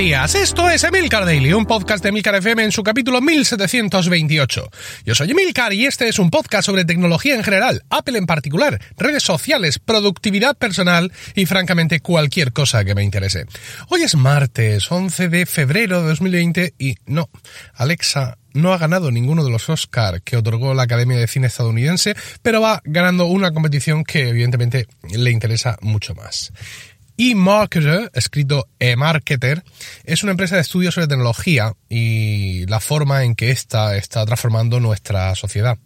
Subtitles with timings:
[0.00, 4.70] días, esto es Emilcar Daily, un podcast de Emilcar FM en su capítulo 1728.
[5.04, 8.80] Yo soy Emilcar y este es un podcast sobre tecnología en general, Apple en particular,
[8.96, 13.44] redes sociales, productividad personal y francamente cualquier cosa que me interese.
[13.88, 17.28] Hoy es martes 11 de febrero de 2020 y no,
[17.74, 22.14] Alexa no ha ganado ninguno de los Oscar que otorgó la Academia de Cine estadounidense,
[22.40, 26.52] pero va ganando una competición que evidentemente le interesa mucho más
[27.20, 29.62] eMarketer, escrito eMarketer,
[30.04, 34.80] es una empresa de estudios sobre tecnología y la forma en que ésta está transformando
[34.80, 35.76] nuestra sociedad.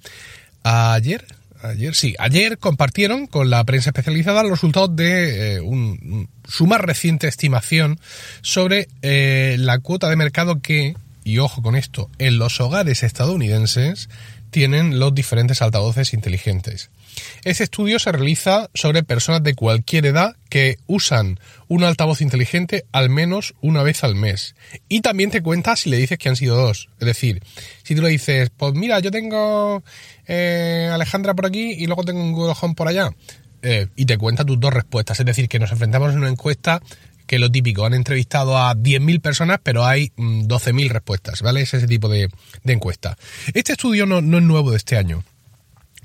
[0.63, 1.27] Ayer,
[1.63, 7.27] ayer, sí, ayer compartieron con la prensa especializada los resultados de eh, su más reciente
[7.27, 7.99] estimación
[8.41, 14.09] sobre eh, la cuota de mercado que, y ojo con esto, en los hogares estadounidenses
[14.51, 16.91] tienen los diferentes altavoces inteligentes.
[17.45, 23.11] Este estudio se realiza sobre personas de cualquier edad que usan un altavoz inteligente al
[23.11, 24.55] menos una vez al mes.
[24.89, 26.89] Y también te cuenta si le dices que han sido dos.
[27.01, 27.43] Es decir,
[27.83, 29.83] si tú le dices, pues mira, yo tengo
[30.27, 33.11] eh, Alejandra por aquí y luego tengo un Google Home por allá.
[33.63, 35.19] Eh, y te cuenta tus dos respuestas.
[35.21, 36.83] Es decir, que nos enfrentamos en una encuesta
[37.27, 41.63] que lo típico, han entrevistado a 10.000 personas, pero hay 12.000 mm, respuestas, ¿vale?
[41.63, 42.29] Es ese tipo de,
[42.65, 43.17] encuesta.
[43.55, 45.25] Este estudio no, no es nuevo de este año.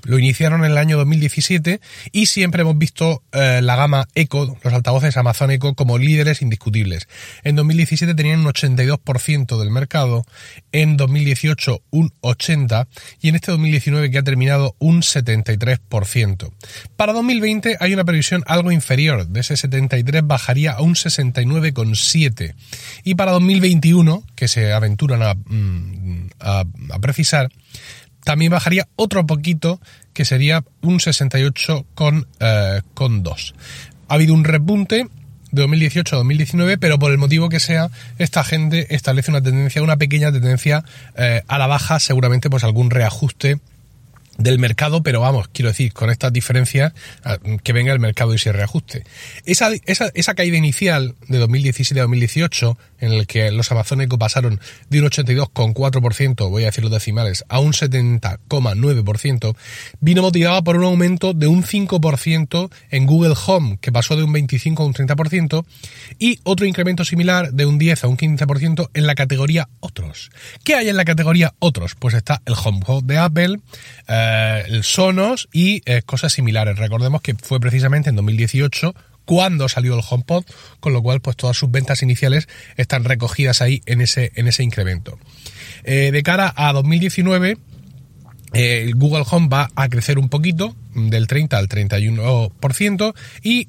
[0.04, 1.80] Lo iniciaron en el año 2017
[2.12, 7.08] y siempre hemos visto eh, la gama Echo, los altavoces Amazon Echo, como líderes indiscutibles.
[7.44, 10.24] En 2017 tenían un 82% del mercado,
[10.72, 12.86] en 2018 un 80%
[13.20, 16.50] y en este 2019 que ha terminado un 73%.
[16.96, 22.54] Para 2020 hay una previsión algo inferior, de ese 73 bajaría a un 69,7
[23.04, 27.50] y para 2021, que se aventuran a, mm, a precisar,
[28.24, 29.80] también bajaría otro poquito,
[30.12, 31.84] que sería un 68,2.
[31.94, 32.80] Con, eh,
[34.08, 35.06] ha habido un repunte
[35.52, 39.82] de 2018 a 2019, pero por el motivo que sea, esta gente establece una tendencia,
[39.82, 40.84] una pequeña tendencia
[41.16, 43.60] eh, a la baja, seguramente pues algún reajuste
[44.40, 46.92] del mercado, pero vamos, quiero decir, con estas diferencias,
[47.24, 49.04] ah, que venga el mercado y se reajuste.
[49.44, 54.18] Esa, esa, esa caída inicial de 2017 a 2018, en el que los Amazon Echo
[54.18, 59.56] pasaron de un 82,4%, voy a decir los decimales, a un 70,9%,
[60.00, 64.32] vino motivada por un aumento de un 5% en Google Home, que pasó de un
[64.32, 65.64] 25 a un 30%,
[66.18, 70.30] y otro incremento similar de un 10 a un 15% en la categoría Otros.
[70.64, 71.94] ¿Qué hay en la categoría Otros?
[71.94, 73.60] Pues está el HomePod de Apple,
[74.08, 74.29] eh,
[74.66, 76.78] el Sonos y eh, cosas similares.
[76.78, 80.44] Recordemos que fue precisamente en 2018 cuando salió el HomePod,
[80.80, 84.62] con lo cual pues todas sus ventas iniciales están recogidas ahí en ese, en ese
[84.62, 85.18] incremento.
[85.84, 87.58] Eh, de cara a 2019,
[88.52, 93.14] el Google Home va a crecer un poquito, del 30 al 31%,
[93.44, 93.68] y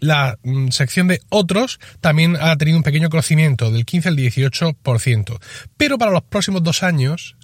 [0.00, 5.38] la mm, sección de otros también ha tenido un pequeño crecimiento, del 15 al 18%.
[5.78, 7.36] Pero para los próximos dos años,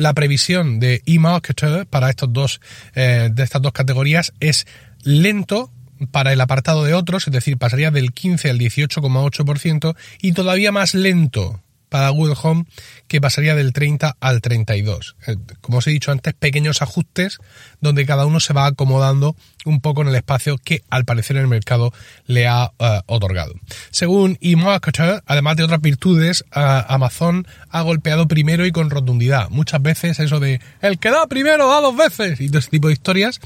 [0.00, 2.60] la previsión de eMarketer para estos dos,
[2.94, 4.66] eh, de estas dos categorías es
[5.02, 5.70] lento
[6.10, 10.94] para el apartado de otros, es decir, pasaría del 15 al 18,8% y todavía más
[10.94, 12.64] lento para Google Home
[13.08, 15.16] que pasaría del 30 al 32.
[15.26, 17.38] Eh, como os he dicho antes, pequeños ajustes
[17.80, 19.36] donde cada uno se va acomodando
[19.66, 21.92] un poco en el espacio que al parecer el mercado
[22.26, 23.52] le ha eh, otorgado.
[23.90, 29.50] Según eMarketer, además de otras virtudes, eh, Amazon ha golpeado primero y con rotundidad.
[29.50, 32.88] Muchas veces eso de el que da primero da dos veces y todo ese tipo
[32.88, 33.40] de historias.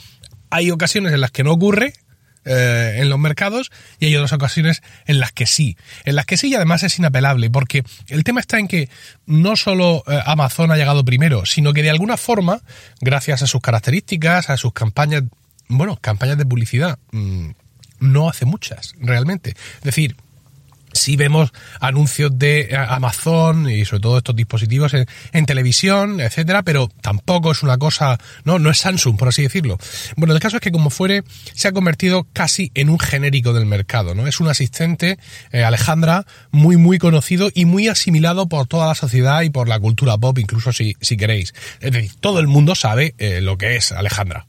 [0.50, 1.94] Hay ocasiones en las que no ocurre,
[2.44, 5.76] eh, en los mercados y hay otras ocasiones en las que sí.
[6.04, 8.88] En las que sí y además es inapelable porque el tema está en que
[9.26, 12.62] no solo eh, Amazon ha llegado primero, sino que de alguna forma,
[13.00, 15.24] gracias a sus características, a sus campañas,
[15.68, 17.50] bueno, campañas de publicidad, mm,
[18.00, 19.50] no hace muchas realmente.
[19.76, 20.16] Es decir,
[20.94, 26.88] sí vemos anuncios de eh, Amazon y sobre todo estos dispositivos en, televisión, etcétera, pero
[27.02, 29.78] tampoco es una cosa, no, no es Samsung, por así decirlo.
[30.16, 33.66] Bueno, el caso es que como fuere, se ha convertido casi en un genérico del
[33.66, 34.26] mercado, ¿no?
[34.26, 35.18] Es un asistente,
[35.52, 39.78] eh, Alejandra, muy, muy conocido y muy asimilado por toda la sociedad y por la
[39.78, 41.52] cultura pop, incluso si, si queréis.
[41.80, 44.46] Es decir, todo el mundo sabe eh, lo que es Alejandra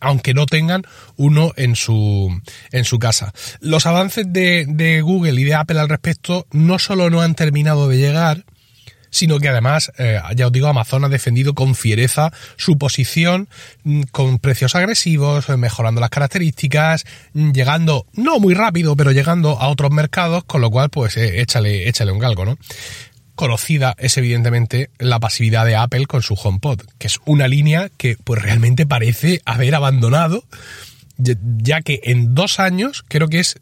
[0.00, 0.82] aunque no tengan
[1.16, 2.40] uno en su,
[2.70, 3.32] en su casa.
[3.60, 7.88] Los avances de, de, Google y de Apple al respecto no solo no han terminado
[7.88, 8.44] de llegar,
[9.14, 13.48] sino que además, eh, ya os digo, Amazon ha defendido con fiereza su posición
[13.84, 19.68] mm, con precios agresivos, mejorando las características, mm, llegando, no muy rápido, pero llegando a
[19.68, 22.58] otros mercados, con lo cual, pues eh, échale, échale un galgo, ¿no?
[23.34, 28.16] Conocida es evidentemente la pasividad de Apple con su HomePod, que es una línea que
[28.22, 30.44] pues realmente parece haber abandonado,
[31.16, 33.60] ya que en dos años, creo que es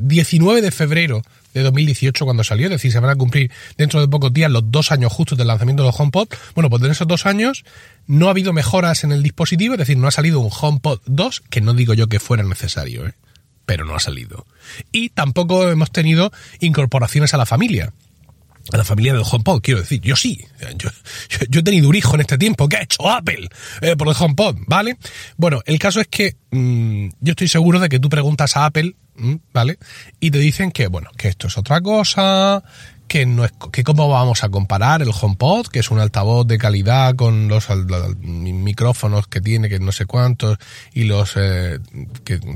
[0.00, 1.22] 19 eh, de febrero
[1.54, 4.70] de 2018 cuando salió, es decir, se van a cumplir dentro de pocos días los
[4.70, 6.28] dos años justos del lanzamiento de los HomePod.
[6.54, 7.64] Bueno, pues en esos dos años
[8.06, 11.42] no ha habido mejoras en el dispositivo, es decir, no ha salido un HomePod 2,
[11.50, 13.14] que no digo yo que fuera necesario, ¿eh?
[13.66, 14.46] pero no ha salido.
[14.90, 17.92] Y tampoco hemos tenido incorporaciones a la familia
[18.70, 20.44] a la familia del HomePod, quiero decir, yo sí,
[20.76, 20.88] yo,
[21.48, 23.48] yo, he tenido un hijo en este tiempo, ¿qué ha hecho Apple
[23.80, 24.56] eh, por el HomePod?
[24.66, 24.96] ¿Vale?
[25.36, 28.94] Bueno, el caso es que mm, yo estoy seguro de que tú preguntas a Apple,
[29.16, 29.78] mm, ¿vale?
[30.20, 32.62] Y te dicen que, bueno, que esto es otra cosa,
[33.12, 36.56] que no es que cómo vamos a comparar el HomePod, que es un altavoz de
[36.56, 37.68] calidad con los,
[38.22, 40.56] micrófonos que tiene, que no sé cuántos,
[40.94, 41.78] y los eh,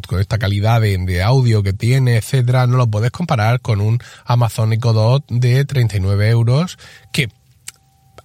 [0.07, 4.73] con esta calidad de, audio que tiene, etcétera, no lo puedes comparar con un Amazon
[4.73, 6.79] Echo Dot de 39 euros
[7.13, 7.29] que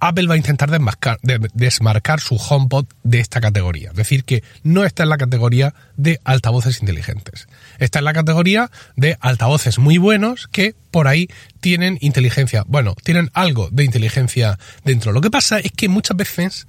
[0.02, 3.92] Apple va a intentar desmarcar, su HomePod de esta categoría.
[3.92, 7.48] Es decir, que no está en la categoría de altavoces inteligentes.
[7.78, 12.64] Está en la categoría de altavoces muy buenos que por ahí tienen inteligencia.
[12.68, 15.12] Bueno, tienen algo de inteligencia dentro.
[15.12, 16.68] Lo que pasa es que muchas veces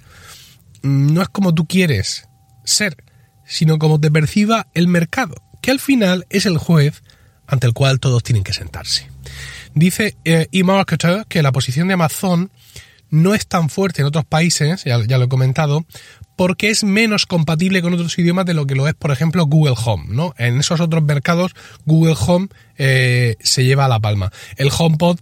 [0.83, 2.29] mm, no es como tú quieres
[2.63, 2.97] ser,
[3.45, 7.01] sino como te perciba el mercado, que al final es el juez
[7.47, 9.09] ante el cual todos tienen que sentarse.
[9.73, 12.51] Dice eh, eMarketer que la posición de Amazon
[13.13, 15.85] no es tan fuerte en otros países, ya, lo he comentado,
[16.35, 19.75] porque es menos compatible con otros idiomas de lo que lo es, por ejemplo, Google
[19.85, 20.33] Home, ¿no?
[20.39, 21.53] En esos otros mercados,
[21.85, 22.47] Google Home
[22.79, 24.31] eh, se lleva a la palma.
[24.57, 25.19] El HomePod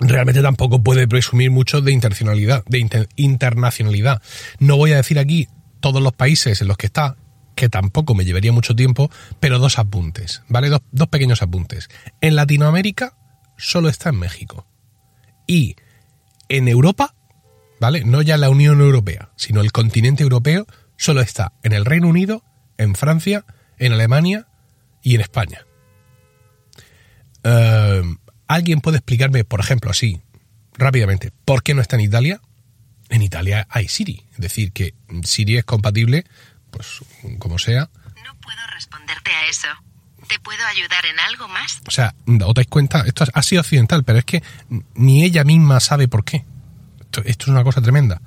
[0.00, 4.20] realmente tampoco puede presumir mucho de internacionalidad, de internacionalidad.
[4.58, 5.48] No voy a decir aquí
[5.80, 7.16] todos los países en los que está,
[7.54, 9.10] que tampoco me llevaría mucho tiempo,
[9.40, 10.68] pero dos apuntes, ¿vale?
[10.68, 11.88] Dos, dos pequeños apuntes.
[12.20, 13.16] En Latinoamérica
[13.56, 14.66] solo está en México.
[15.46, 15.76] Y
[16.48, 17.14] en Europa,
[17.80, 18.04] ¿vale?
[18.04, 20.66] No ya la Unión Europea, sino el continente europeo,
[20.96, 22.42] solo está en el Reino Unido,
[22.76, 23.44] en Francia,
[23.78, 24.46] en Alemania
[25.02, 25.66] y en España.
[27.44, 28.02] Eh,
[28.46, 30.20] ¿Alguien puede explicarme, por ejemplo, así,
[30.74, 32.40] rápidamente, por qué no está en Italia?
[33.10, 34.94] En Italia hay Siri, es decir, que
[35.24, 36.24] Siri es compatible,
[36.70, 37.00] pues
[37.38, 37.90] como sea.
[38.24, 39.68] No puedo responderte a eso.
[40.28, 41.80] ¿Te puedo ayudar en algo más?
[41.86, 44.42] O sea, os dais cuenta, esto ha sido occidental, pero es que
[44.94, 46.44] ni ella misma sabe por qué.
[47.00, 48.20] Esto, es una cosa tremenda.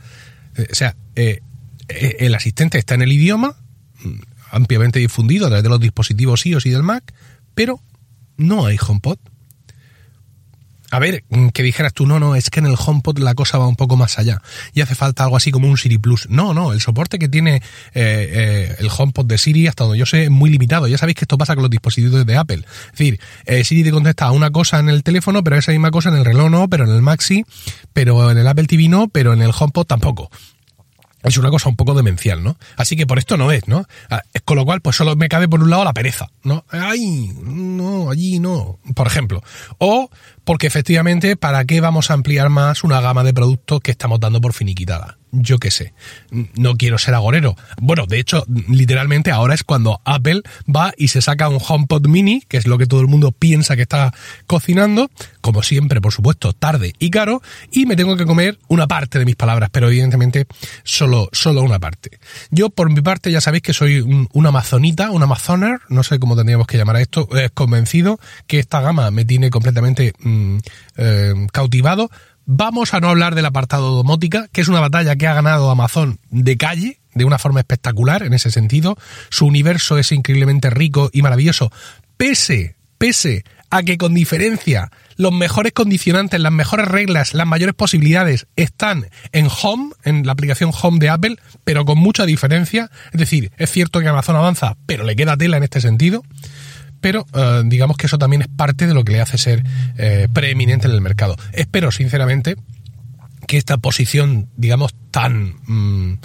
[0.58, 1.42] Eh, o sea, eh,
[1.88, 3.56] eh, el asistente está en el idioma,
[4.04, 4.20] mm,
[4.52, 7.14] ampliamente difundido a través de los dispositivos iOS y del Mac,
[7.54, 7.82] pero
[8.38, 9.20] no hay HomePod.
[10.92, 13.58] A ver, mm, que dijeras tú, no, no, es que en el HomePod la cosa
[13.58, 14.42] va un poco más allá
[14.74, 16.28] y hace falta algo así como un Siri Plus.
[16.30, 17.62] No, no, el soporte que tiene eh,
[17.94, 20.88] eh, el HomePod de Siri, hasta donde yo sé, es muy limitado.
[20.88, 22.66] Ya sabéis que esto pasa con los dispositivos de Apple.
[22.92, 26.10] Es decir, eh, Siri te contesta una cosa en el teléfono, pero esa misma cosa
[26.10, 27.46] en el reloj no, pero en el Maxi,
[27.94, 30.30] pero en el Apple TV no, pero en el HomePod tampoco
[31.24, 32.58] es una cosa un poco demencial, ¿no?
[32.78, 33.86] Así que por esto no es, ¿no?
[34.10, 36.66] Ah, con lo cual, pues solo me cabe por un lado la pereza, ¿no?
[36.70, 39.44] Ay, no, allí no, por ejemplo.
[39.78, 40.10] O
[40.44, 44.42] porque efectivamente, ¿para qué vamos a ampliar más una gama de productos que estamos dando
[44.42, 45.18] por finiquitada?
[45.32, 45.94] yo qué sé,
[46.56, 47.56] no quiero ser agorero.
[47.82, 50.42] Bueno, de hecho, literalmente ahora es cuando Apple
[50.74, 53.76] va y se saca un HomePod mini, que es lo que todo el mundo piensa
[53.76, 54.14] que está
[54.46, 55.10] cocinando,
[55.40, 57.42] como siempre, por supuesto, tarde y caro,
[57.72, 60.48] y me tengo que comer una parte de mis palabras, pero evidentemente
[60.84, 62.20] solo, solo una parte.
[62.50, 66.36] Yo, por mi parte, ya sabéis que soy un, amazonita, un amazoner, no sé cómo
[66.36, 70.60] tendríamos que llamar a esto, es convencido que esta gama me tiene completamente mm,
[70.98, 72.10] eh, cautivado,
[72.46, 76.20] Vamos a no hablar del apartado domótica, que es una batalla que ha ganado Amazon
[76.32, 78.98] de calle, de una forma espectacular en ese sentido.
[79.30, 81.72] Su universo es increíblemente rico y maravilloso,
[82.18, 88.48] pese, pese a que con diferencia los mejores condicionantes, las mejores reglas, las mayores posibilidades
[88.56, 92.90] están en Home, en la aplicación Home de Apple, pero con mucha diferencia.
[93.14, 96.24] Es decir, es cierto que Amazon avanza, pero le queda tela en este sentido
[97.02, 99.64] pero eh, digamos que eso también es parte de lo que le hace ser
[99.98, 101.36] eh, preeminente en el mercado.
[101.52, 102.56] Espero, sinceramente,
[103.48, 105.56] que esta posición, digamos, tan...
[105.66, 106.20] Mm,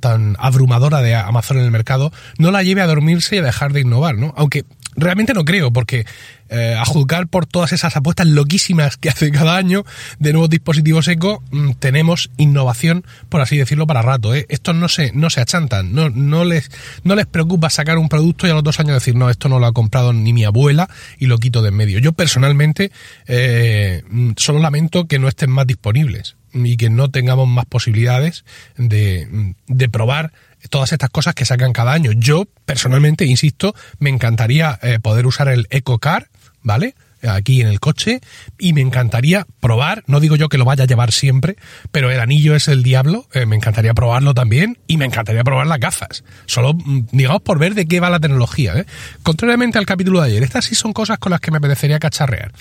[0.00, 3.74] tan abrumadora de Amazon en el mercado no la lleve a dormirse y a dejar
[3.74, 4.32] de innovar, ¿no?
[4.34, 4.64] Aunque
[4.96, 6.04] realmente no creo, porque
[6.48, 9.84] eh, a juzgar por todas esas apuestas loquísimas que hace cada año
[10.18, 14.34] de nuevos dispositivos eco, mm, tenemos innovación, por así decirlo, para rato.
[14.34, 14.46] ¿eh?
[14.48, 16.70] Estos no se, no se achantan, no, no, les,
[17.04, 19.58] no les preocupa sacar un producto y a los dos años decir, no, esto no
[19.58, 21.98] lo ha comprado ni mi abuela y lo quito de en medio.
[21.98, 22.90] Yo personalmente
[23.26, 28.44] eh, mm, solo lamento que no estén más disponibles y que no tengamos más posibilidades
[28.76, 30.32] de, mm, de probar
[30.68, 32.12] todas estas cosas que sacan cada año.
[32.12, 36.28] Yo, personalmente, insisto, me encantaría eh, poder usar el EcoCar,
[36.62, 36.94] ¿vale?
[37.28, 38.20] aquí en el coche
[38.58, 41.56] y me encantaría probar, no digo yo que lo vaya a llevar siempre,
[41.90, 45.66] pero el anillo es el diablo, eh, me encantaría probarlo también y me encantaría probar
[45.66, 48.74] las gafas, solo mm, digamos por ver de qué va la tecnología.
[48.74, 48.86] ¿eh?
[49.22, 52.52] Contrariamente al capítulo de ayer, estas sí son cosas con las que me apetecería cacharrear.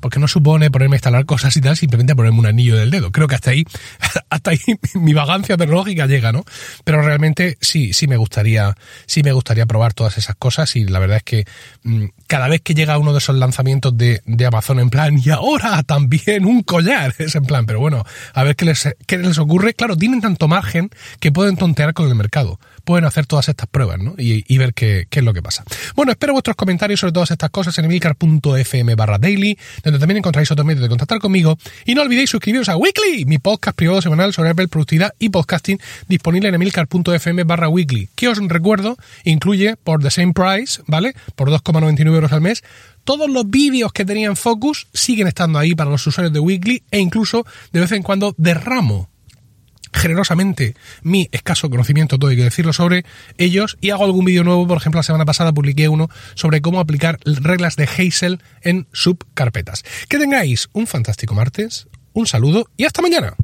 [0.00, 3.10] Porque no supone ponerme a instalar cosas y tal, simplemente ponerme un anillo del dedo.
[3.12, 3.64] Creo que hasta ahí,
[4.30, 4.60] hasta ahí
[4.94, 6.44] mi vagancia tecnológica llega, ¿no?
[6.84, 8.76] Pero realmente sí, sí me gustaría,
[9.06, 11.44] sí me gustaría probar todas esas cosas y la verdad es que
[11.82, 15.30] mm, cada vez que llega uno de esos lanzamientos de, de Amazon en plan, y
[15.30, 19.38] ahora también un collar, es en plan, pero bueno, a ver qué les, qué les
[19.38, 19.74] ocurre.
[19.74, 20.90] Claro, tienen tanto margen
[21.20, 24.14] que pueden tontear con el mercado pueden hacer todas estas pruebas ¿no?
[24.16, 25.62] y, ver qué, es lo que pasa.
[25.94, 30.50] Bueno, espero vuestros comentarios sobre todas estas cosas en emilcar.fm barra daily, donde también encontráis
[30.50, 31.58] otros medios de contactar conmigo.
[31.84, 35.78] Y no olvidéis suscribiros a Weekly, mi podcast privado semanal sobre Apple Productividad y Podcasting,
[36.08, 41.12] disponible en emilcar.fm barra weekly, que os recuerdo incluye por the same price, ¿vale?
[41.36, 42.64] Por 2,99 euros al mes,
[43.04, 47.00] todos los vídeos que tenían Focus siguen estando ahí para los usuarios de Weekly e
[47.00, 49.10] incluso de vez en cuando derramo
[49.98, 53.04] generosamente mi escaso conocimiento, todo hay que decirlo, sobre
[53.36, 54.66] ellos y hago algún vídeo nuevo.
[54.66, 59.84] Por ejemplo, la semana pasada publiqué uno sobre cómo aplicar reglas de Hazel en subcarpetas.
[60.08, 63.36] Que tengáis un fantástico martes, un saludo y hasta mañana.